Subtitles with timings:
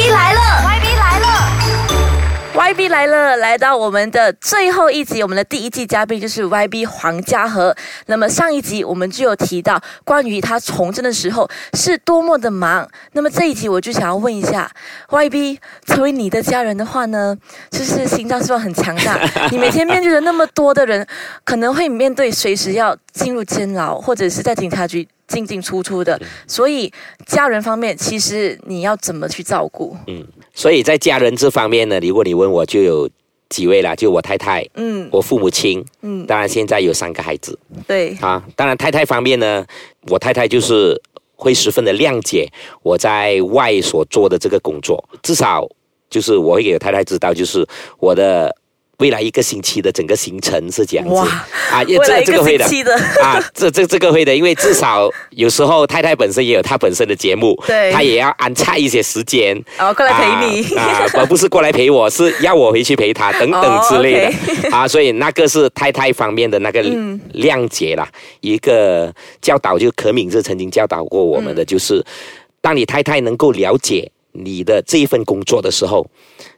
[0.00, 1.26] ，YB 来了，YB 来了。
[2.54, 7.74] YB 来了，来到我们的最后一集，我们的第一季嘉宾就是 YB 黄家和。
[8.06, 12.88] 那么上一集我们就有提到关于他从政的时候是多么的忙。
[13.12, 14.70] 那么这一集我就想要问一下
[15.10, 17.36] YB，成为你的家人的话呢，
[17.70, 19.18] 就是心脏是不是很强大？
[19.52, 21.06] 你每天面对着那么多的人，
[21.44, 26.20] 可能会面对随时要进入监牢，或者是在警察局进进出出的。
[26.46, 26.92] 所以
[27.24, 29.96] 家人方面，其实你要怎么去照顾？
[30.08, 33.08] 嗯所以在家人这方面呢，如果你问我，就有
[33.48, 38.44] 几位啦，就我太太，嗯我父母亲，嗯，当然现在有三个孩子对，啊。
[38.56, 39.64] 当然太太方面呢，
[40.08, 41.00] 我太太就是
[41.36, 42.50] 会十分的谅解
[42.82, 45.66] 我在外所做的这个工作，至少
[46.10, 47.66] 就是我会给我太太知道，就是
[47.98, 48.54] 我的。
[49.00, 51.14] 未来一个星期的整个行程是这样子。
[51.14, 51.26] 哇
[51.70, 52.94] 啊，未来一个这这个会的。
[53.22, 57.90] 啊，这这这个会的，因为至少有时候太太本身也有她本身的节目，对。
[57.90, 60.74] 她也要安插一些时间，哦，过来陪你。
[60.76, 67.18] 啊，啊而不是过来陪我，是要我回去陪她等等之类的、哦啊，所以那个是太太方面的那个嗯。
[67.34, 68.06] 谅解啦，
[68.40, 71.56] 一个教导，就可敏是曾经教导过我们嗯。
[71.56, 72.04] 的，就是
[72.60, 76.06] 当你太太能够了解你的这一份工作的时候，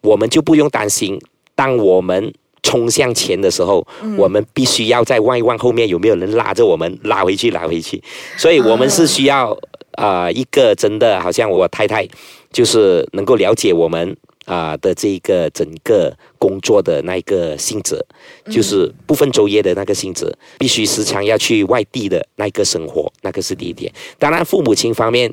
[0.00, 1.18] 我们就不用担心，
[1.54, 2.32] 当我们。
[2.66, 8.02] 冲向前的时候，嗯我们必须要在外望后面有没有人拉着我们拉回去，拉回去。
[8.38, 9.54] 所以我们是需要
[9.98, 12.08] 呃一个真的好像我太太，
[12.50, 18.02] 就是能够了解我们啊、的这个整个工作的那个性质，
[18.50, 23.92] 就是不分昼夜的那个性质，必须时常要去外地的那个生活，那个是第一点。
[24.18, 25.32] 当然，父母亲方面。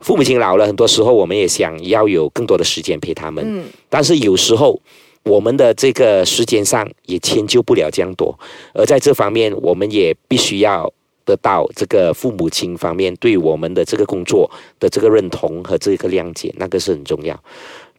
[0.00, 4.80] 父母亲老了，很多时候我们也想要有更多的时间陪他们，嗯但是有时候
[5.24, 8.38] 我们的这个时间上也迁就不了这样多，
[8.74, 10.92] 而在这方面，我们也必须要
[11.24, 17.38] 得到这个父母亲方面对我们的这个工作的这个认同和这个谅解，那个是很重要。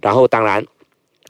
[0.01, 0.65] 然后，当然，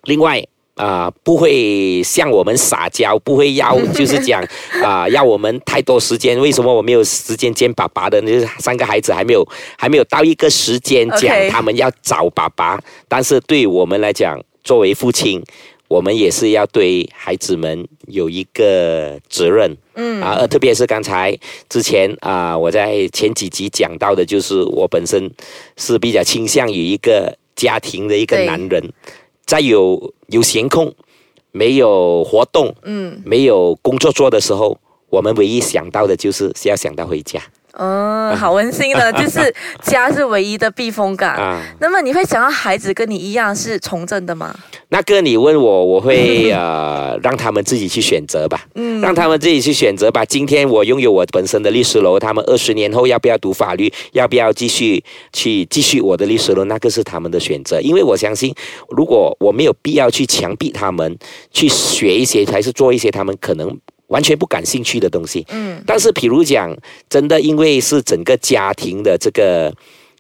[0.03, 0.43] 另外。
[0.75, 4.41] 啊、不会向我们撒娇，不会要就是讲
[4.81, 6.39] 啊、要我们太多时间。
[6.39, 8.21] 为什么我没有时间见爸爸的？
[8.21, 9.45] 那是三个孩子还没有
[9.77, 12.81] 还没有到一个时间讲他们要找爸爸。
[13.09, 15.43] 但是对我们来讲，作为父亲，
[15.89, 19.75] 我们也是要对孩子们有一个责任。
[19.95, 20.21] 嗯。
[20.21, 25.29] 啊，呃，特别是刚才之前啊、我在前几集讲到的，就是我本身
[25.75, 28.93] 是比较倾向于一个家庭的一个男人，
[29.45, 30.93] 在有有闲空、
[31.51, 34.79] 没有活动、嗯，没有工作做的时候，
[35.09, 37.41] 我们唯一想到的就是是要想到回家
[37.73, 39.53] 哦， 好温馨的，就是
[39.83, 41.35] 家是唯一的避风港。
[41.35, 41.61] 啊。
[41.79, 44.53] 那么你会想要孩子跟你一样是从政的吗？
[44.89, 48.65] 那个你问我，我会 呃让他们自己去选择吧。
[48.75, 50.25] 嗯让他们自己去选择吧。
[50.25, 57.79] 今天我拥有我本身的律师楼，他们二十年后要不要读法律，要不要继续去继续我的律师楼，那个是他们的选择。
[57.81, 58.53] 因为我相信，
[58.89, 61.17] 如果我没有必要去强逼他们
[61.51, 63.77] 去学一些，还是做一些他们可能
[64.09, 65.43] 完全不感兴趣的东西。
[65.49, 66.77] 嗯但是，譬如讲，
[67.09, 69.73] 真的因为是整个家庭的这个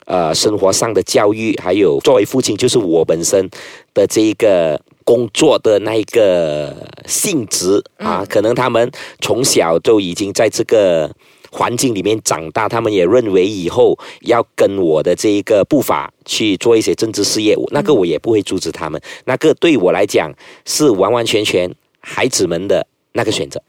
[0.05, 3.47] 呃生活上的教育，还有作为父亲，就是我本身
[3.93, 6.73] 的这一个工作的那一个
[7.05, 8.89] 性质啊，可能他们
[9.19, 11.11] 从小就已经在这个。
[11.51, 19.01] 环境里面长大，他们也认为以后要跟我的这一个步伐去做一些政治事业，那个我也不会阻止他们。
[19.25, 20.31] 那个对我来讲
[20.65, 21.67] 是完完全全
[22.01, 23.59] 孩子们的那个选择。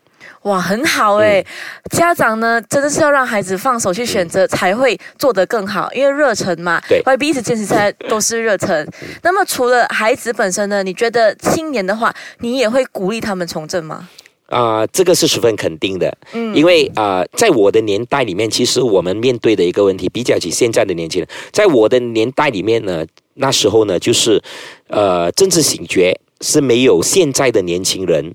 [0.42, 1.44] 哇，很好哎、
[1.90, 6.80] 家长呢真的是要让孩子放手去选择，才会做得更好，因为热忱嘛。
[6.88, 8.86] 对，YB 一直坚持下来都是热忱。
[9.22, 14.08] 那么除了孩子本身呢，你觉得青年的话，你也会鼓励他们从政吗？
[14.46, 24.42] 啊、这个是十分肯定的，嗯因为啊、呃在我的年代里面，其实我们面对的一个问题，比较起现在的年轻人，在我的年代里面呢，那时候呢，就是
[24.88, 28.34] 呃，政治醒觉是没有现在的年轻人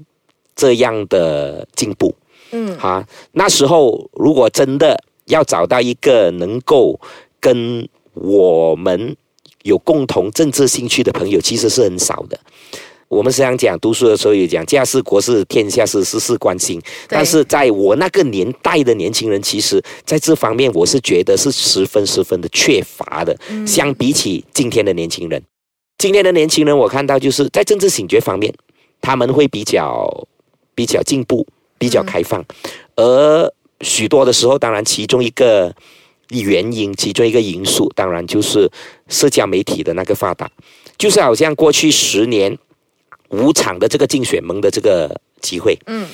[0.56, 2.14] 这样的进步。
[2.52, 2.78] 嗯。
[2.78, 7.00] 哈，那时候如果真的要找到一个能够
[7.40, 9.16] 跟我们
[9.64, 12.40] 有共同政治兴趣的朋友，其实是很少的。
[13.08, 25.42] 我们时常讲读书的时候也讲家事国事天下事事事关心，但是在我那个年代的年轻人，其实在这方面我是觉得是十分十分的缺乏的，相比起今天的年轻人，
[26.00, 28.52] 今天的年轻人我看到就是在政治醒觉方面，
[29.00, 30.28] 他们会比较
[30.76, 32.46] 比较进步，比较开放，
[32.96, 33.52] 而
[33.82, 35.74] 许多的时候，当然其中一个
[36.30, 38.70] 原因，其中一个因素，当然就是
[39.08, 40.50] 社交媒体的那个发达，
[40.98, 42.58] 就是好像过去十年
[43.30, 46.06] 五场的这个竞选盟的这个机会，嗯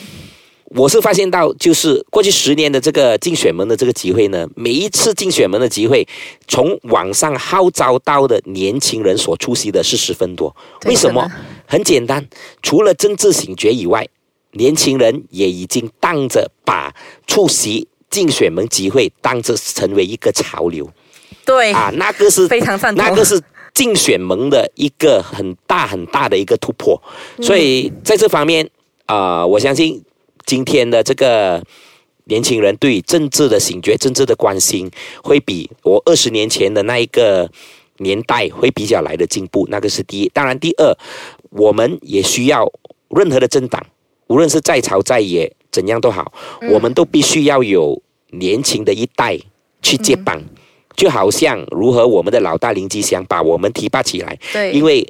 [0.74, 6.08] 我是发现到，就是过去十年的这个竞选门的这个机会呢，每一次竞选门的机会，
[6.48, 10.56] 从网上号召到的年轻人所出席的是十分多。
[10.86, 11.30] 为什么？
[11.68, 12.26] 很简单，
[12.64, 14.08] 除了政治醒觉以外，
[14.54, 16.94] 年轻人也已经当着把
[17.28, 20.90] 出席竞选门集会当着成为一个潮流。
[21.46, 23.42] 对啊，那个是非常赞同，那个是
[23.74, 27.02] 竞选门的一个很大很大的一个突破。
[27.42, 28.70] 所以在这方面
[29.06, 30.04] 啊，我相信。
[30.44, 31.64] 今天的这个
[32.26, 34.90] 年轻人对政治的醒觉、政治的关心，
[35.24, 37.50] 会比我二十年前的那一个
[37.98, 39.68] 年代会比较来的进步。
[39.70, 40.28] 那个是第一。
[40.34, 40.98] 当然，第二，
[41.52, 42.70] 我们也需要
[43.10, 43.86] 任何的政党，
[44.32, 46.32] 无论是在朝在野，怎样都好，
[46.72, 49.38] 我们都必须要有年轻的一代
[49.82, 50.42] 去接棒。
[50.96, 55.06] 就好像如何我们的老大林吉祥把我们提拔起来，对，因为。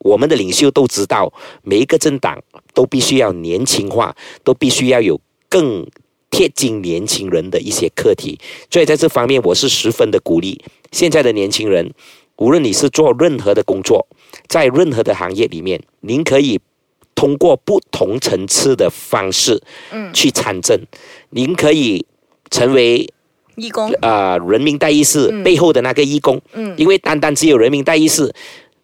[0.00, 1.32] 我们的领袖都知道，
[1.62, 2.38] 每一个政党
[2.74, 5.18] 都必须要年轻化，都必须要有
[5.48, 5.86] 更
[6.30, 8.38] 贴近年轻人的一些课题。
[8.70, 10.62] 所以在这方面，我是十分的鼓励
[10.92, 11.90] 现在的年轻人。
[12.36, 14.06] 无论你是做任何的工作，
[14.46, 16.60] 在任何的行业里面，您可以
[17.14, 20.78] 通过不同层次的方式，嗯，去参政。
[21.30, 22.04] 您可以
[22.50, 23.08] 成为
[23.56, 26.40] 义工啊，人民代议士背后的那个义工。
[26.52, 28.34] 嗯，因为单单只有人民代议士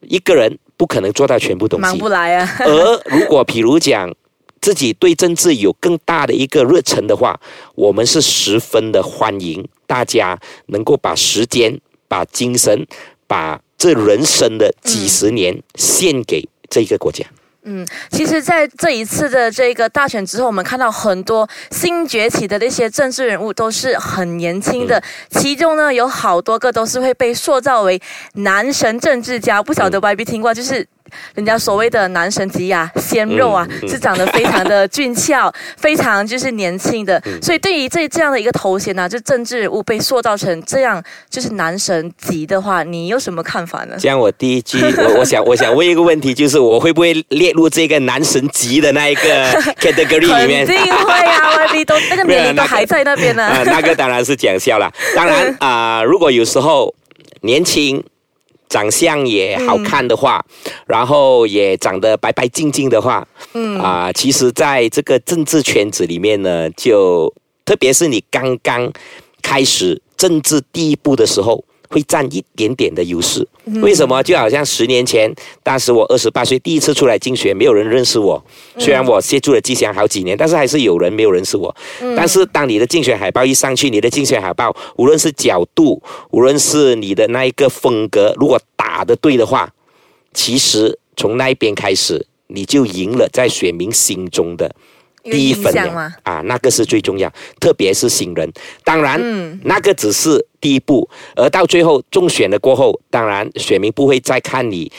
[0.01, 0.59] 一个人。
[0.81, 2.49] 不可能做到全部东西，忙不来啊。
[2.65, 4.11] 而如果比如讲
[4.63, 7.39] 自己对政治有更大的一个热忱的话，
[7.75, 11.79] 我们是十分的欢迎大家能够把时间、
[12.09, 12.87] 把精神、
[13.27, 17.27] 把这人生的几十年献给这个国家。
[17.29, 17.40] 嗯，
[18.11, 28.01] 其实，在这一次的这个大选之后，我们看到很多新崛起的那些政治人物都是很年轻的，其中呢有好多个都是会被塑造为
[28.35, 29.63] 男神政治家。
[29.63, 30.87] 不晓得 Y B 听过，就是。
[31.35, 37.23] 人家所谓的男神级啊，鲜肉啊，是长得非常的俊俏， 非常就是年轻的。
[37.43, 43.97] 所以对于这这样的一个头衔呢，就政治人物被塑造成这样，就是男神级的话，你有什么看法呢？
[43.99, 49.47] 这样，我第一句，我我想我想问一个问题，就是我会不会列入这个男神级的那一个
[49.81, 50.67] category 里面？
[50.67, 53.51] 肯定会啊，Y B 都那个年龄都还在那边呢。
[53.67, 54.91] 那个当然是讲笑了。
[55.15, 56.95] 当然啊，如果有时候
[57.43, 58.03] 年轻。
[58.71, 60.43] 长相也好看的话，
[60.87, 67.31] 然后也长得白白净净的话，嗯啊，其实在这个政治圈子里面呢，就
[67.67, 68.91] 特别是你刚刚
[69.43, 71.63] 开始政治第一步的时候。
[71.91, 73.47] 会占一点点的优势，
[73.83, 74.23] 为什么？
[74.23, 75.29] 就好像十年前，
[75.63, 78.43] 当时我二十八岁，第一次出来竞选，没有人认识我。
[78.79, 81.75] 虽然我协助了吉祥好几年，但是还是有人没有认识我。
[82.17, 86.01] 但是当你的竞选海报一上去，你的竞选海报无论是角度，
[86.31, 89.73] 无论是你的那一个风格，如果打的对的话，
[90.33, 94.73] 其实从那一边开始，你就赢了在选民心中的。
[95.25, 97.31] 第一分量啊，那个是最重要，
[97.61, 98.51] 特别是新人。
[98.85, 99.21] 当然，
[99.65, 104.91] 那个只是第一步，而到最后中选了过后，当然选民不会再看你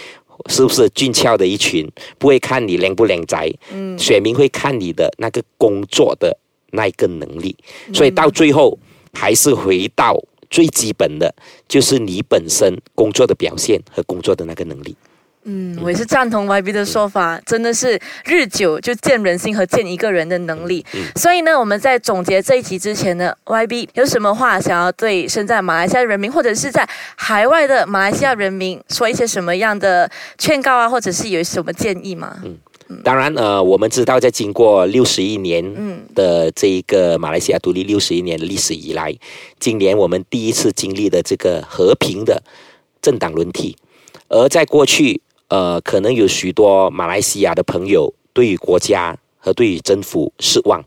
[0.50, 6.38] 是不是俊俏的一群，不会看你靓不靓仔，嗯，选民会看你的那个工作的
[6.72, 7.56] 那一个能力。
[7.94, 8.78] 所以到最后
[9.14, 10.16] 还是回到
[10.50, 11.34] 最基本的，
[11.68, 14.96] 就是你本身工作的表现和工作的那个能力。
[15.44, 20.86] 嗯，我也是赞同 YB 的说法，真的是日久就见人心和见一个人的能力。
[21.16, 30.08] 所以呢，我们在总结这一集之前呢，YB 有什么话想要对身在马来西亚人民或者是在海外的马来西亚人民说一些什么样的
[30.38, 32.38] 劝告啊，或者是有什么建议吗？
[32.44, 35.64] 嗯，当然，呃，我们知道在经过六十一年
[36.14, 39.12] 的这一个马来西亚独立六十一年的历史以来，
[39.60, 42.44] 今年我们第一次经历的这个和平的
[43.02, 43.76] 政党轮替，
[44.28, 45.20] 而在过去。
[45.52, 50.82] 呃，可能有许多马来西亚的朋友对于国家和对于政府失望，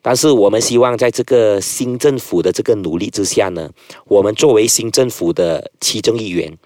[0.00, 3.68] 但是我们希望在这个新政府的这个努力之下呢，
[4.04, 6.56] 我们作为新政府的其中一员，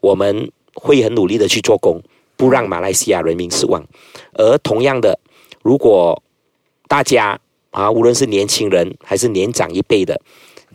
[0.00, 2.02] 我们会很努力的去做工，
[2.36, 3.86] 不让马来西亚人民失望。
[4.32, 5.16] 而同样的，
[5.62, 6.20] 如果
[6.88, 7.38] 大家
[7.70, 10.20] 啊，无论是年轻人还是年长一辈的，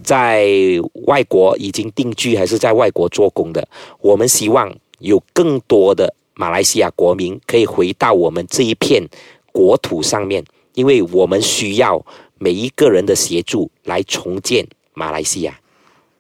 [0.02, 0.48] 在
[1.08, 3.68] 外国已经定居还是在外国做工的，
[4.00, 6.14] 我们希望有更多的。
[6.42, 9.08] 马来西亚国民可以回到我们这一片
[9.52, 10.44] 国土上面，
[10.74, 12.04] 因为我们需要
[12.40, 15.61] 每一个人的协助来重建马来西亚。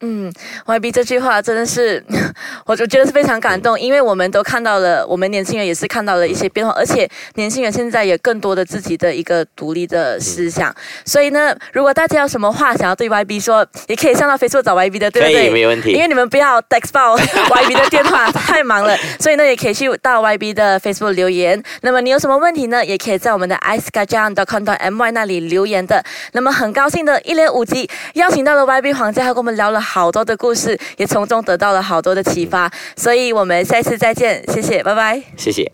[0.01, 0.31] 嗯
[0.65, 2.03] ，YB 这句话真的是
[2.65, 10.73] 我就觉得是非常感动，因为我们都看到了，我们年轻人也是看到了一些变化，而且年轻人现在也更多的自己的一个独立的思想。
[11.05, 15.49] 所以呢，如果大家有什么话想要对 YB 说，也可以上到 Facebook 找 YB 的，对不对？
[15.49, 15.91] 没问题。
[15.91, 21.61] 因为你们不要 text 报 YB 的电话，太忙了，所以呢，也可以去到 YB 的 Facebook 留言。
[21.81, 22.83] 那么你有什么问题呢？
[22.83, 26.03] 也可以在我们的 i c e k a j a n g c o m m y 那里留言的。
[26.31, 32.71] 那么很高兴的一连五集邀请到了 YB 皇家，还跟我们聊了好多的故事，也从中得到了好多的启发。
[32.95, 35.69] 所以我们下次再见，谢谢，拜拜，谢谢。